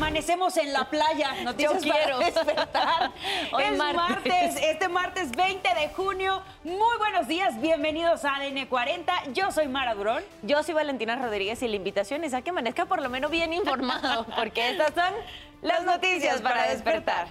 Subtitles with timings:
[0.00, 1.34] Amanecemos en la playa.
[1.44, 2.18] Noticias Yo quiero.
[2.20, 3.12] despertar.
[3.52, 3.96] Hoy es martes.
[3.96, 4.56] martes.
[4.62, 6.42] este martes 20 de junio.
[6.64, 9.12] Muy buenos días, bienvenidos a ADN 40.
[9.34, 10.22] Yo soy Mara Durón.
[10.40, 13.52] Yo soy Valentina Rodríguez y la invitación es a que amanezca por lo menos bien
[13.52, 15.14] informado, porque estas son
[15.60, 17.28] las noticias para despertar.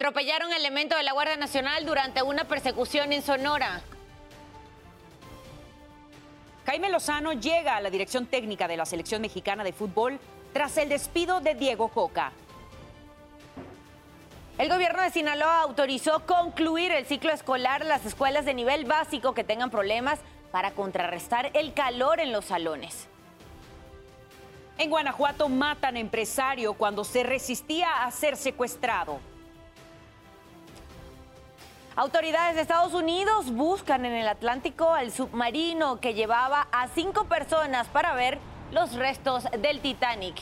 [0.00, 3.82] Atropellaron elementos de la Guardia Nacional durante una persecución en Sonora.
[6.64, 10.18] Jaime Lozano llega a la dirección técnica de la selección mexicana de fútbol
[10.54, 12.32] tras el despido de Diego Coca.
[14.56, 19.44] El gobierno de Sinaloa autorizó concluir el ciclo escolar las escuelas de nivel básico que
[19.44, 20.18] tengan problemas
[20.50, 23.06] para contrarrestar el calor en los salones.
[24.78, 29.20] En Guanajuato matan a empresario cuando se resistía a ser secuestrado.
[31.96, 37.88] Autoridades de Estados Unidos buscan en el Atlántico al submarino que llevaba a cinco personas
[37.88, 38.38] para ver
[38.70, 40.36] los restos del Titanic.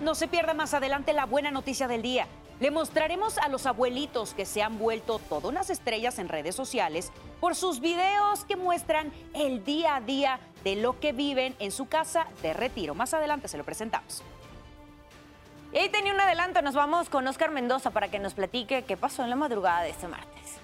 [0.00, 2.26] No se pierda más adelante la buena noticia del día.
[2.60, 7.10] Le mostraremos a los abuelitos que se han vuelto todas unas estrellas en redes sociales
[7.40, 11.88] por sus videos que muestran el día a día de lo que viven en su
[11.88, 12.94] casa de retiro.
[12.94, 14.22] Más adelante se lo presentamos.
[15.74, 18.96] Y ahí tenía un adelanto, nos vamos con Oscar Mendoza para que nos platique qué
[18.96, 20.58] pasó en la madrugada de este martes.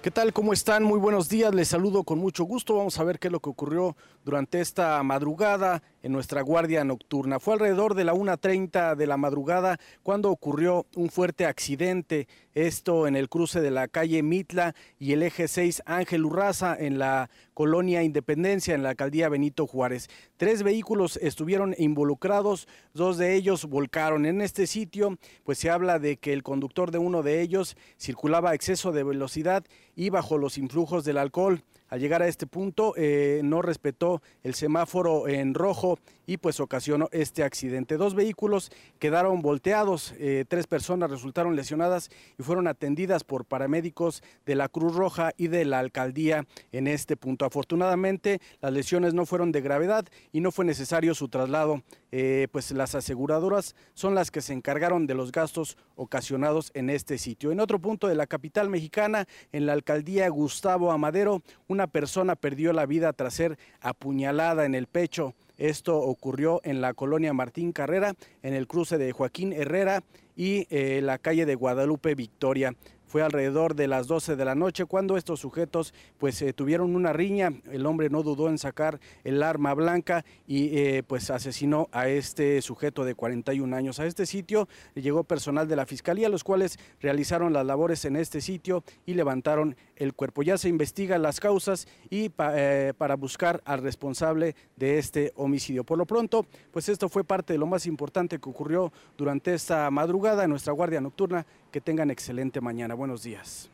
[0.00, 0.32] ¿Qué tal?
[0.32, 0.82] ¿Cómo están?
[0.82, 1.54] Muy buenos días.
[1.54, 2.76] Les saludo con mucho gusto.
[2.76, 7.40] Vamos a ver qué es lo que ocurrió durante esta madrugada en nuestra guardia nocturna.
[7.40, 12.28] Fue alrededor de la 1.30 de la madrugada cuando ocurrió un fuerte accidente.
[12.54, 16.98] Esto en el cruce de la calle Mitla y el eje 6 Ángel Urraza en
[16.98, 20.08] la colonia Independencia en la alcaldía Benito Juárez.
[20.36, 24.26] Tres vehículos estuvieron involucrados, dos de ellos volcaron.
[24.26, 28.50] En este sitio, pues se habla de que el conductor de uno de ellos circulaba
[28.50, 31.62] a exceso de velocidad y bajo los influjos del alcohol.
[31.90, 37.08] Al llegar a este punto eh, no respetó el semáforo en rojo y pues ocasionó
[37.10, 37.96] este accidente.
[37.96, 38.70] Dos vehículos
[39.00, 42.08] quedaron volteados, eh, tres personas resultaron lesionadas
[42.38, 47.16] y fueron atendidas por paramédicos de la Cruz Roja y de la alcaldía en este
[47.16, 47.44] punto.
[47.44, 51.82] Afortunadamente las lesiones no fueron de gravedad y no fue necesario su traslado.
[52.12, 57.18] Eh, pues las aseguradoras son las que se encargaron de los gastos ocasionados en este
[57.18, 57.52] sitio.
[57.52, 62.72] En otro punto de la capital mexicana, en la alcaldía Gustavo Amadero, una persona perdió
[62.72, 65.34] la vida tras ser apuñalada en el pecho.
[65.56, 70.02] Esto ocurrió en la colonia Martín Carrera, en el cruce de Joaquín Herrera
[70.34, 72.74] y eh, la calle de Guadalupe Victoria.
[73.10, 77.12] Fue alrededor de las 12 de la noche cuando estos sujetos pues eh, tuvieron una
[77.12, 77.52] riña.
[77.72, 82.62] El hombre no dudó en sacar el arma blanca y eh, pues asesinó a este
[82.62, 83.98] sujeto de 41 años.
[83.98, 88.40] A este sitio llegó personal de la fiscalía, los cuales realizaron las labores en este
[88.40, 90.44] sitio y levantaron el cuerpo.
[90.44, 95.82] Ya se investigan las causas y eh, para buscar al responsable de este homicidio.
[95.82, 99.90] Por lo pronto, pues esto fue parte de lo más importante que ocurrió durante esta
[99.90, 101.44] madrugada en nuestra guardia nocturna.
[101.70, 102.94] Que tengan excelente mañana.
[102.94, 103.70] Buenos días.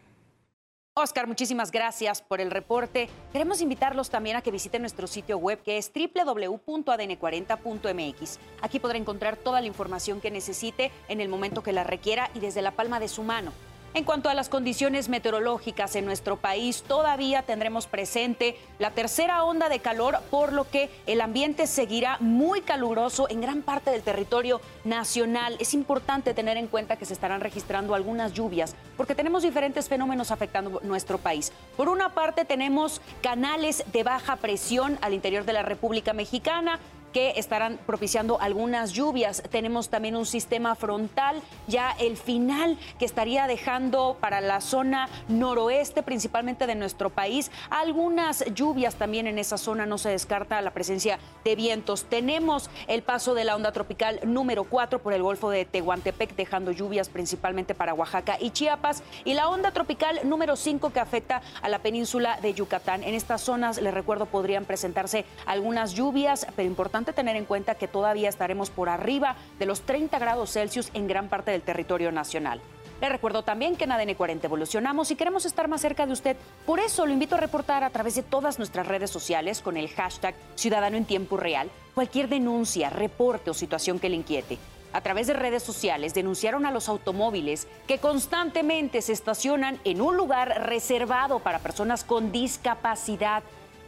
[0.98, 3.10] Oscar, muchísimas gracias por el reporte.
[3.30, 8.38] Queremos invitarlos también a que visiten nuestro sitio web que es www.adn40.mx.
[8.62, 12.40] Aquí podrá encontrar toda la información que necesite en el momento que la requiera y
[12.40, 13.52] desde la palma de su mano.
[13.94, 19.70] En cuanto a las condiciones meteorológicas en nuestro país, todavía tendremos presente la tercera onda
[19.70, 24.60] de calor, por lo que el ambiente seguirá muy caluroso en gran parte del territorio
[24.84, 25.56] nacional.
[25.60, 30.30] Es importante tener en cuenta que se estarán registrando algunas lluvias, porque tenemos diferentes fenómenos
[30.30, 31.50] afectando nuestro país.
[31.76, 36.80] Por una parte, tenemos canales de baja presión al interior de la República Mexicana
[37.12, 39.42] que estarán propiciando algunas lluvias.
[39.50, 46.02] Tenemos también un sistema frontal, ya el final que estaría dejando para la zona noroeste,
[46.02, 49.86] principalmente de nuestro país, algunas lluvias también en esa zona.
[49.86, 52.04] No se descarta la presencia de vientos.
[52.04, 56.72] Tenemos el paso de la onda tropical número 4 por el Golfo de Tehuantepec, dejando
[56.72, 61.68] lluvias principalmente para Oaxaca y Chiapas, y la onda tropical número 5 que afecta a
[61.68, 63.02] la península de Yucatán.
[63.02, 67.88] En estas zonas, les recuerdo, podrían presentarse algunas lluvias, pero importante tener en cuenta que
[67.88, 72.60] todavía estaremos por arriba de los 30 grados Celsius en gran parte del territorio nacional.
[73.00, 76.36] Le recuerdo también que en ADN 40 evolucionamos y queremos estar más cerca de usted.
[76.64, 79.90] Por eso lo invito a reportar a través de todas nuestras redes sociales con el
[79.90, 84.58] hashtag Ciudadano en Tiempo Real cualquier denuncia, reporte o situación que le inquiete.
[84.92, 90.16] a través de redes sociales denunciaron a los automóviles que constantemente se estacionan en un
[90.16, 93.42] lugar reservado para personas con discapacidad.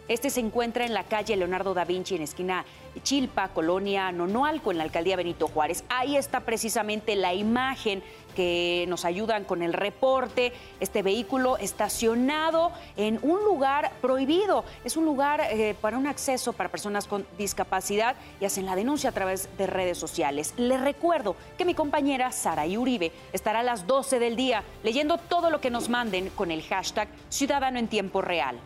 [0.09, 2.65] Este se encuentra en la calle Leonardo da Vinci, en esquina
[3.03, 5.85] Chilpa, Colonia Nonoalco, en la alcaldía Benito Juárez.
[5.91, 8.03] Ahí está precisamente la imagen
[8.35, 10.55] que nos ayudan con el reporte.
[10.81, 14.65] Este vehículo estacionado en un lugar prohibido.
[14.83, 19.11] Es un lugar eh, para un acceso para personas con discapacidad y hacen la denuncia
[19.11, 20.55] a través de redes sociales.
[20.57, 25.51] Les recuerdo que mi compañera Sara Uribe estará a las 12 del día leyendo todo
[25.51, 28.59] lo que nos manden con el hashtag Ciudadano en Tiempo Real.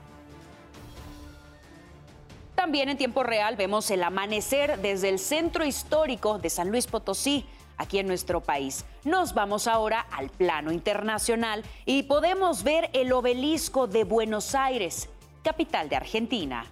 [2.55, 7.47] También en tiempo real vemos el amanecer desde el centro histórico de San Luis Potosí,
[7.77, 8.85] aquí en nuestro país.
[9.05, 15.09] Nos vamos ahora al plano internacional y podemos ver el obelisco de Buenos Aires,
[15.43, 16.65] capital de Argentina.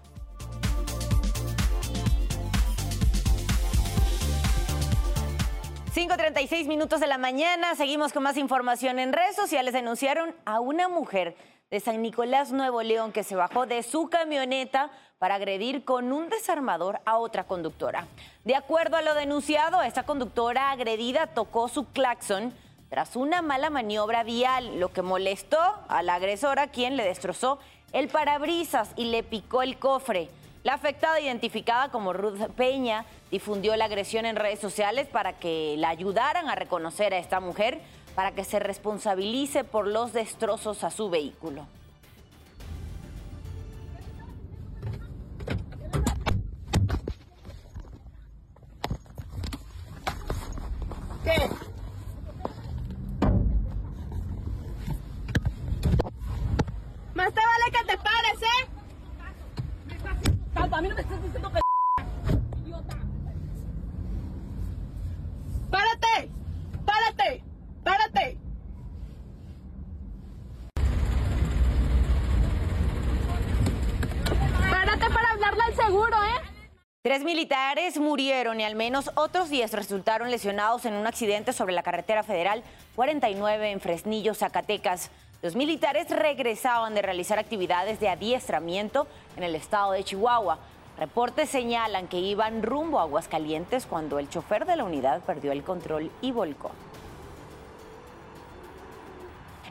[5.93, 9.75] ...5.36 minutos de la mañana, seguimos con más información en redes sociales.
[9.75, 11.35] Denunciaron a una mujer
[11.71, 16.29] de San Nicolás, Nuevo León, que se bajó de su camioneta para agredir con un
[16.29, 18.09] desarmador a otra conductora.
[18.45, 22.53] De acuerdo a lo denunciado, esta conductora agredida tocó su claxon
[22.89, 27.61] tras una mala maniobra vial, lo que molestó a la agresora, quien le destrozó
[27.93, 30.29] el parabrisas y le picó el cofre.
[30.65, 35.89] La afectada, identificada como Ruth Peña, difundió la agresión en redes sociales para que la
[35.89, 37.81] ayudaran a reconocer a esta mujer,
[38.15, 41.67] para que se responsabilice por los destrozos a su vehículo.
[57.15, 58.69] Más te vale que te pares, ¿eh?
[60.55, 61.61] Calma, a mí no me estás diciendo que...
[62.65, 62.97] Idiota.
[65.71, 66.31] ¡Párate!
[66.87, 67.45] ¡Párate!
[67.85, 68.39] ¡Párate!
[74.71, 76.41] ¡Párate para hablarle al seguro, eh!
[77.03, 81.83] Tres militares murieron y al menos otros 10 resultaron lesionados en un accidente sobre la
[81.83, 82.63] carretera federal
[82.95, 85.11] 49 en Fresnillo, Zacatecas.
[85.41, 89.07] Los militares regresaban de realizar actividades de adiestramiento
[89.39, 90.59] en el estado de Chihuahua.
[90.99, 95.63] Reportes señalan que iban rumbo a Aguascalientes cuando el chofer de la unidad perdió el
[95.63, 96.71] control y volcó.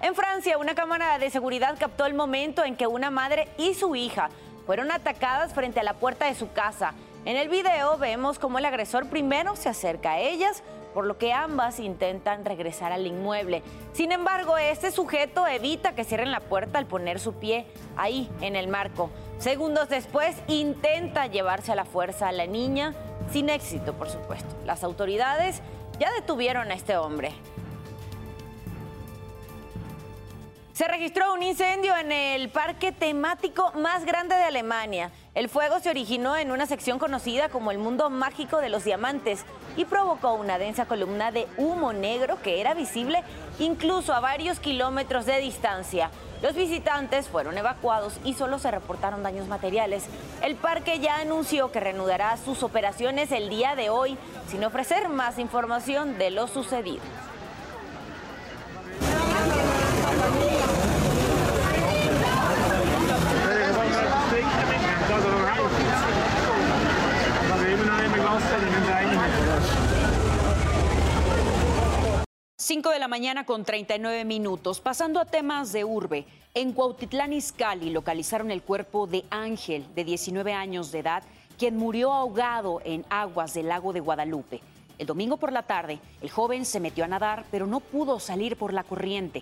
[0.01, 3.95] En Francia, una cámara de seguridad captó el momento en que una madre y su
[3.95, 4.31] hija
[4.65, 6.95] fueron atacadas frente a la puerta de su casa.
[7.25, 10.63] En el video vemos cómo el agresor primero se acerca a ellas,
[10.93, 13.61] por lo que ambas intentan regresar al inmueble.
[13.91, 17.67] Sin embargo, este sujeto evita que cierren la puerta al poner su pie
[17.97, 19.09] ahí en el marco.
[19.37, 22.95] Segundos después intenta llevarse a la fuerza a la niña,
[23.31, 24.55] sin éxito por supuesto.
[24.65, 25.61] Las autoridades
[25.99, 27.33] ya detuvieron a este hombre.
[30.79, 35.11] Se registró un incendio en el parque temático más grande de Alemania.
[35.35, 39.43] El fuego se originó en una sección conocida como el mundo mágico de los diamantes
[39.75, 43.23] y provocó una densa columna de humo negro que era visible
[43.59, 46.11] incluso a varios kilómetros de distancia.
[46.41, 50.05] Los visitantes fueron evacuados y solo se reportaron daños materiales.
[50.41, 54.17] El parque ya anunció que reanudará sus operaciones el día de hoy
[54.47, 57.03] sin ofrecer más información de lo sucedido.
[72.69, 74.79] Cinco de la mañana con 39 minutos.
[74.79, 76.27] Pasando a temas de urbe.
[76.53, 81.23] En Cuautitlán Izcalli localizaron el cuerpo de Ángel, de 19 años de edad,
[81.57, 84.61] quien murió ahogado en aguas del lago de Guadalupe.
[84.99, 88.55] El domingo por la tarde, el joven se metió a nadar, pero no pudo salir
[88.55, 89.41] por la corriente.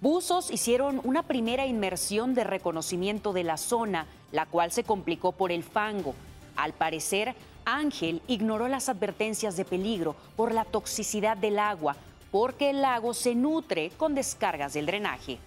[0.00, 5.52] Buzos hicieron una primera inmersión de reconocimiento de la zona, la cual se complicó por
[5.52, 6.16] el fango.
[6.56, 11.96] Al parecer, Ángel ignoró las advertencias de peligro por la toxicidad del agua,
[12.34, 15.38] porque el lago se nutre con descargas del drenaje.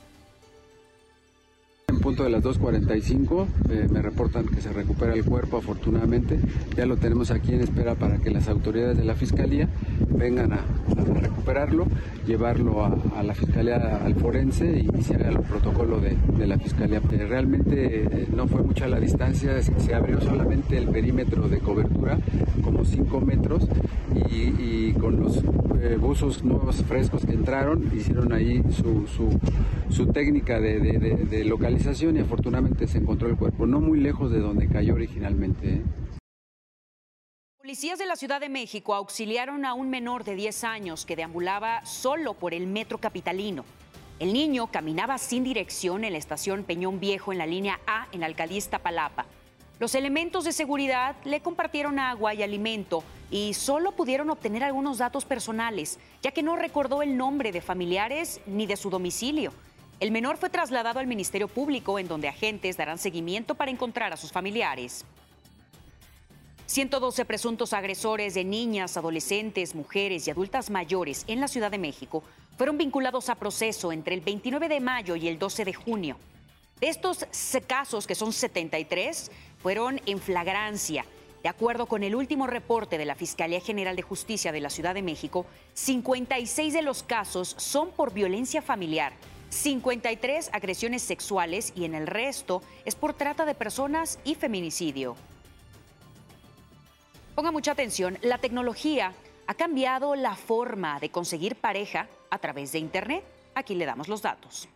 [1.90, 6.40] En punto de las 2.45 eh, me reportan que se recupera el cuerpo afortunadamente.
[6.78, 9.68] Ya lo tenemos aquí en espera para que las autoridades de la Fiscalía
[10.12, 10.66] vengan a,
[11.20, 11.88] recuperarlo,
[12.26, 16.16] llevarlo a, la Fiscalía al forense y, se haga el protocolo de,
[16.48, 17.02] la Fiscalía.
[17.12, 22.18] Eh, realmente eh, no fue mucha la distancia, se abrió solamente el perímetro de cobertura,
[22.64, 23.68] como 5 metros,
[24.32, 25.44] y con los
[25.82, 29.08] eh, buzos nuevos frescos que entraron, hicieron ahí su,
[29.90, 34.68] su, técnica de localización y afortunadamente se encontró el cuerpo, no muy lejos de donde
[34.68, 35.76] cayó originalmente.
[35.76, 35.82] ¿eh?
[37.68, 41.86] Policías de la Ciudad de México auxiliaron a un menor de 10 años que deambulaba
[41.86, 43.66] solo por el metro capitalino.
[44.20, 48.22] El niño caminaba sin dirección en la estación Peñón Viejo en la línea A en
[48.22, 49.26] la alcaldía Iztapalapa.
[49.80, 55.26] Los elementos de seguridad le compartieron agua y alimento y solo pudieron obtener algunos datos
[55.26, 59.52] personales, ya que no recordó el nombre de familiares ni de su domicilio.
[60.00, 64.18] El menor fue trasladado al Ministerio Público, en donde agentes darán seguimiento para encontrar a
[64.18, 65.06] sus familiares.
[66.68, 72.24] 112 presuntos agresores de niñas, adolescentes, mujeres y adultas mayores en la Ciudad de México
[72.58, 76.18] fueron vinculados a proceso entre el 29 de mayo y el 12 de junio.
[76.82, 77.26] De estos
[77.66, 81.06] casos, que son 73, fueron en flagrancia.
[81.48, 84.94] De acuerdo con el último reporte de la Fiscalía General de Justicia de la Ciudad
[84.94, 89.14] de México, 56 de los casos son por violencia familiar,
[89.48, 95.16] 53 agresiones sexuales y en el resto es por trata de personas y feminicidio.
[97.34, 99.14] Ponga mucha atención, la tecnología
[99.48, 103.24] ha cambiado la forma de conseguir pareja a través de Internet.
[103.56, 104.68] Aquí le damos los datos.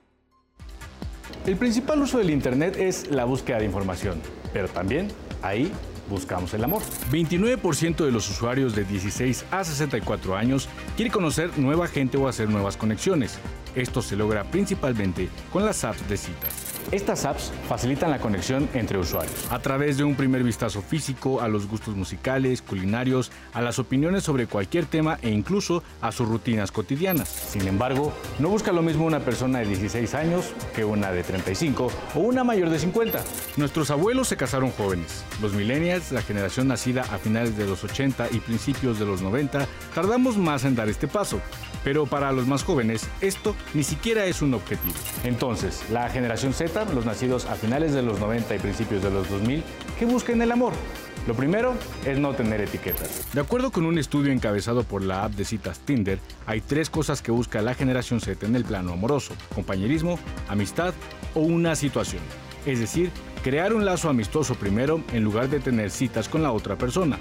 [1.45, 4.21] El principal uso del Internet es la búsqueda de información,
[4.53, 5.09] pero también
[5.41, 5.69] ahí
[6.11, 6.83] buscamos el amor.
[7.11, 12.49] 29% de los usuarios de 16 a 64 años quiere conocer nueva gente o hacer
[12.49, 13.39] nuevas conexiones.
[13.73, 16.70] Esto se logra principalmente con las apps de citas.
[16.91, 19.47] Estas apps facilitan la conexión entre usuarios.
[19.49, 24.23] A través de un primer vistazo físico a los gustos musicales, culinarios, a las opiniones
[24.23, 27.29] sobre cualquier tema e incluso a sus rutinas cotidianas.
[27.29, 31.91] Sin embargo, no busca lo mismo una persona de 16 años que una de 35
[32.15, 33.23] o una mayor de 50.
[33.57, 35.23] Nuestros abuelos se casaron jóvenes.
[35.41, 39.67] Los millennials, la generación nacida a finales de los 80 y principios de los 90,
[39.93, 41.39] tardamos más en dar este paso.
[41.83, 44.93] Pero para los más jóvenes, esto ni siquiera es un objetivo.
[45.23, 49.29] Entonces, la generación Z, los nacidos a finales de los 90 y principios de los
[49.29, 49.61] 2000,
[49.99, 50.71] ¿qué buscan el amor?
[51.27, 51.75] Lo primero
[52.05, 53.27] es no tener etiquetas.
[53.33, 57.21] De acuerdo con un estudio encabezado por la app de citas Tinder, hay tres cosas
[57.21, 60.93] que busca la generación Z en el plano amoroso, compañerismo, amistad
[61.35, 62.21] o una situación.
[62.65, 63.11] Es decir,
[63.43, 67.19] crear un lazo amistoso primero en lugar de tener citas con la otra persona.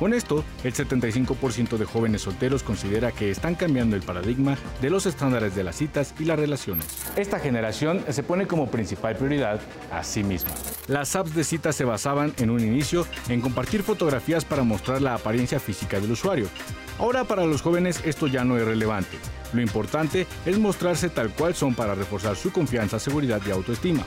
[0.00, 5.04] Con esto, el 75% de jóvenes solteros considera que están cambiando el paradigma de los
[5.04, 6.86] estándares de las citas y las relaciones.
[7.16, 9.60] Esta generación se pone como principal prioridad
[9.92, 10.52] a sí misma.
[10.86, 15.12] Las apps de citas se basaban en un inicio en compartir fotografías para mostrar la
[15.12, 16.48] apariencia física del usuario.
[16.98, 19.18] Ahora para los jóvenes esto ya no es relevante.
[19.52, 24.06] Lo importante es mostrarse tal cual son para reforzar su confianza, seguridad y autoestima.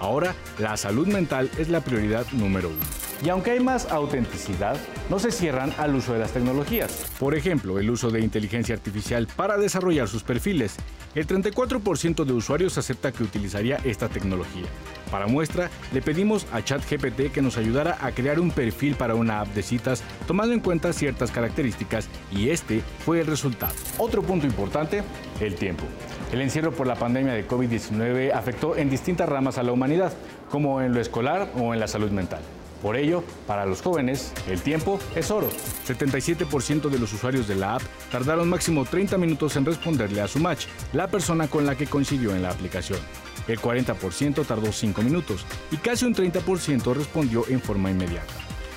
[0.00, 3.03] Ahora, la salud mental es la prioridad número uno.
[3.22, 4.76] Y aunque hay más autenticidad,
[5.08, 7.06] no se cierran al uso de las tecnologías.
[7.18, 10.76] Por ejemplo, el uso de inteligencia artificial para desarrollar sus perfiles.
[11.14, 14.64] El 34% de usuarios acepta que utilizaría esta tecnología.
[15.10, 19.40] Para muestra, le pedimos a ChatGPT que nos ayudara a crear un perfil para una
[19.40, 23.74] app de citas tomando en cuenta ciertas características y este fue el resultado.
[23.98, 25.02] Otro punto importante,
[25.40, 25.84] el tiempo.
[26.32, 30.12] El encierro por la pandemia de COVID-19 afectó en distintas ramas a la humanidad,
[30.50, 32.40] como en lo escolar o en la salud mental.
[32.84, 35.48] Por ello, para los jóvenes, el tiempo es oro.
[35.88, 40.38] 77% de los usuarios de la app tardaron máximo 30 minutos en responderle a su
[40.38, 42.98] match, la persona con la que coincidió en la aplicación.
[43.48, 48.34] El 40% tardó 5 minutos y casi un 30% respondió en forma inmediata.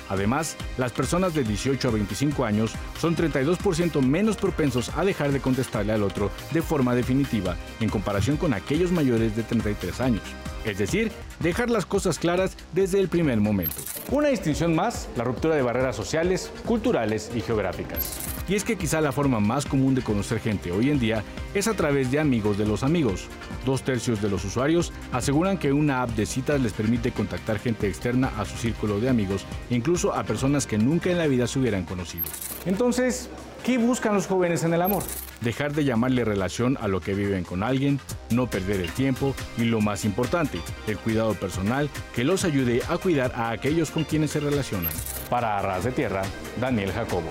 [0.08, 5.40] Además, las personas de 18 a 25 años son 32% menos propensos a dejar de
[5.40, 10.22] contestarle al otro de forma definitiva en comparación con aquellos mayores de 33 años.
[10.68, 11.10] Es decir,
[11.40, 13.76] dejar las cosas claras desde el primer momento.
[14.10, 18.18] Una distinción más, la ruptura de barreras sociales, culturales y geográficas.
[18.48, 21.68] Y es que quizá la forma más común de conocer gente hoy en día es
[21.68, 23.28] a través de amigos de los amigos.
[23.64, 27.88] Dos tercios de los usuarios aseguran que una app de citas les permite contactar gente
[27.88, 31.58] externa a su círculo de amigos, incluso a personas que nunca en la vida se
[31.58, 32.26] hubieran conocido.
[32.66, 33.30] Entonces,
[33.64, 35.02] ¿Qué buscan los jóvenes en el amor?
[35.40, 38.00] Dejar de llamarle relación a lo que viven con alguien,
[38.30, 42.96] no perder el tiempo y lo más importante, el cuidado personal que los ayude a
[42.98, 44.92] cuidar a aquellos con quienes se relacionan.
[45.28, 46.22] Para Arras de Tierra,
[46.60, 47.28] Daniel Jacobo.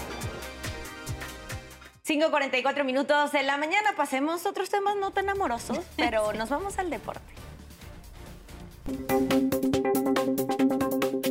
[2.08, 6.78] 5.44 minutos en la mañana, pasemos a otros temas no tan amorosos, pero nos vamos
[6.78, 7.34] al deporte.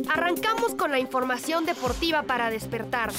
[0.09, 3.11] Arrancamos con la información deportiva para despertar.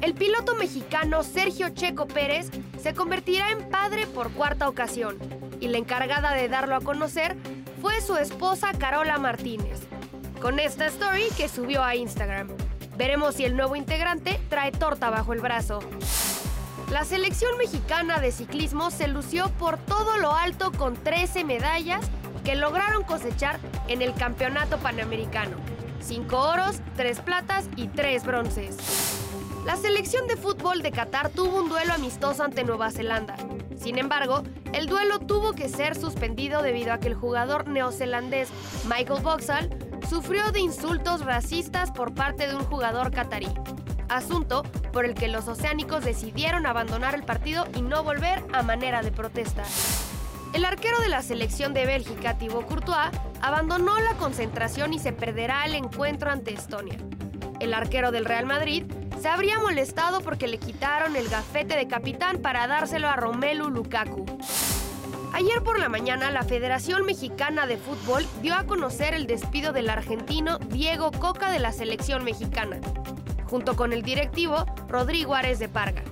[0.00, 2.50] El piloto mexicano Sergio Checo Pérez
[2.82, 5.18] se convertirá en padre por cuarta ocasión
[5.60, 7.36] y la encargada de darlo a conocer
[7.82, 9.80] fue su esposa Carola Martínez.
[10.40, 12.48] Con esta story que subió a Instagram.
[12.96, 15.80] Veremos si el nuevo integrante trae torta bajo el brazo.
[16.90, 22.06] La selección mexicana de ciclismo se lució por todo lo alto con 13 medallas
[22.42, 25.56] que lograron cosechar en el Campeonato Panamericano.
[26.00, 29.19] cinco oros, tres platas y tres bronces.
[29.64, 33.36] La selección de fútbol de Qatar tuvo un duelo amistoso ante Nueva Zelanda.
[33.76, 38.48] Sin embargo, el duelo tuvo que ser suspendido debido a que el jugador neozelandés
[38.84, 39.68] Michael Boxall
[40.08, 43.48] sufrió de insultos racistas por parte de un jugador catarí.
[44.08, 44.62] Asunto
[44.92, 49.12] por el que los oceánicos decidieron abandonar el partido y no volver a manera de
[49.12, 49.62] protesta.
[50.54, 55.64] El arquero de la selección de Bélgica, Thibaut Courtois, abandonó la concentración y se perderá
[55.66, 56.98] el encuentro ante Estonia.
[57.60, 58.84] El arquero del Real Madrid
[59.20, 64.24] se habría molestado porque le quitaron el gafete de capitán para dárselo a Romelu Lukaku.
[65.34, 69.90] Ayer por la mañana, la Federación Mexicana de Fútbol dio a conocer el despido del
[69.90, 72.80] argentino Diego Coca de la selección mexicana,
[73.44, 76.02] junto con el directivo Rodrigo Ares de Parga.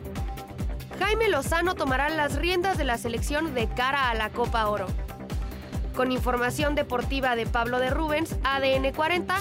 [0.99, 4.87] Jaime Lozano tomará las riendas de la selección de cara a la Copa Oro.
[5.97, 9.37] Con información deportiva de Pablo de Rubens, ADN 40.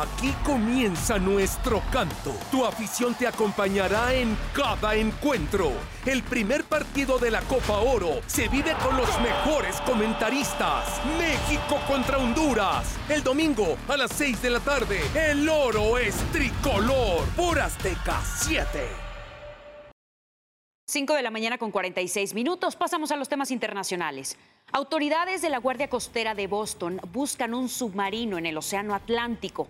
[0.00, 2.34] Aquí comienza nuestro canto.
[2.50, 5.70] Tu afición te acompañará en cada encuentro.
[6.06, 10.98] El primer partido de la Copa Oro se vive con los mejores comentaristas.
[11.18, 12.96] México contra Honduras.
[13.10, 14.98] El domingo a las 6 de la tarde.
[15.14, 17.26] El oro es tricolor.
[17.36, 18.88] Por Azteca 7.
[20.86, 22.76] 5 de la mañana con 46 minutos.
[22.76, 24.38] Pasamos a los temas internacionales.
[24.72, 29.68] Autoridades de la Guardia Costera de Boston buscan un submarino en el Océano Atlántico.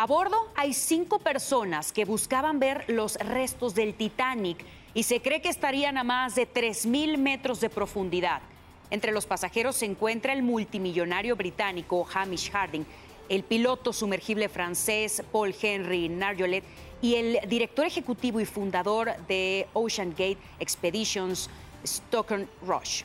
[0.00, 4.64] A bordo hay cinco personas que buscaban ver los restos del Titanic
[4.94, 8.40] y se cree que estarían a más de 3.000 metros de profundidad.
[8.90, 12.84] Entre los pasajeros se encuentra el multimillonario británico Hamish Harding,
[13.28, 16.62] el piloto sumergible francés Paul Henry Narjolet
[17.02, 21.50] y el director ejecutivo y fundador de Ocean Gate Expeditions,
[21.84, 23.02] Stockton Rush.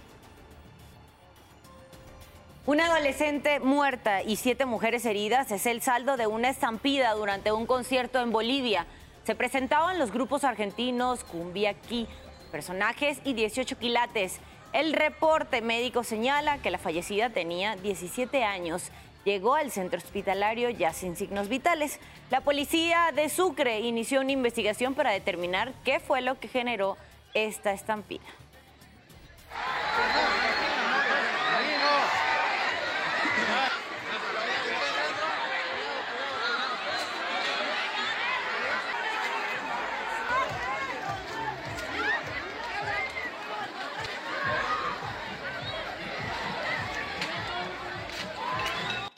[2.66, 7.66] Una adolescente muerta y siete mujeres heridas es el saldo de una estampida durante un
[7.66, 8.86] concierto en Bolivia.
[9.26, 12.08] Se presentaban los grupos argentinos Cumbiaqui,
[12.54, 14.40] personajes y 18 quilates.
[14.72, 18.92] El reporte médico señala que la fallecida tenía 17 años.
[19.26, 22.00] Llegó al centro hospitalario ya sin signos vitales.
[22.30, 26.96] La policía de Sucre inició una investigación para determinar qué fue lo que generó
[27.34, 28.24] esta estampida.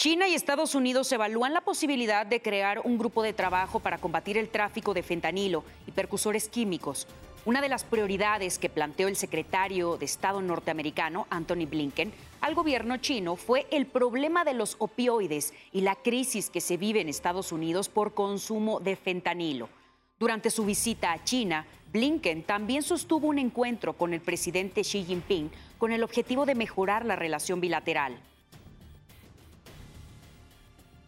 [0.06, 4.38] China y Estados Unidos evalúan la posibilidad de crear un grupo de trabajo para combatir
[4.38, 7.08] el tráfico de fentanilo y percusores químicos.
[7.44, 12.98] Una de las prioridades que planteó el secretario de Estado norteamericano, Anthony Blinken, al gobierno
[12.98, 17.52] chino fue el problema de los opioides y la crisis que se vive en Estados
[17.52, 19.70] Unidos por consumo de fentanilo.
[20.20, 25.50] Durante su visita a China, Blinken también sostuvo un encuentro con el presidente Xi Jinping
[25.80, 28.22] con el objetivo de mejorar la relación bilateral.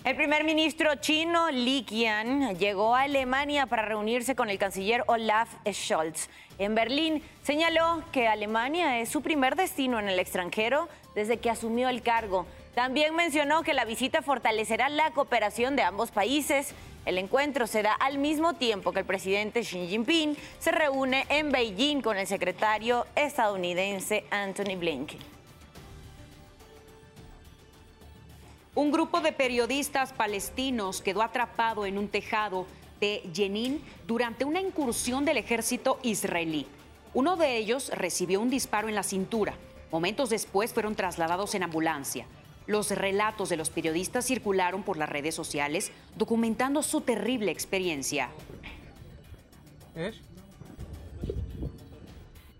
[0.08, 5.50] El primer ministro chino Li Qian llegó a Alemania para reunirse con el canciller Olaf
[5.70, 6.30] Scholz.
[6.60, 11.90] En Berlín señaló que Alemania es su primer destino en el extranjero desde que asumió
[11.90, 12.46] el cargo.
[12.74, 16.74] También mencionó que la visita fortalecerá la cooperación de ambos países.
[17.06, 21.52] El encuentro se da al mismo tiempo que el presidente Xi Jinping se reúne en
[21.52, 25.37] Beijing con el secretario estadounidense Anthony Blinken.
[28.78, 32.68] Un grupo de periodistas palestinos quedó atrapado en un tejado
[33.00, 36.68] de Jenin durante una incursión del ejército israelí.
[37.16, 39.56] Uno de ellos recibió un disparo en la cintura.
[39.92, 42.28] Momentos después fueron trasladados en ambulancia.
[42.68, 48.30] Los relatos de los periodistas circularon por las redes sociales documentando su terrible experiencia.